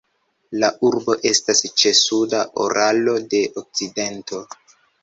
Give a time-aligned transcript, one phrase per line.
[0.63, 4.43] La urbo estas ĉe suda Uralo de okcidento.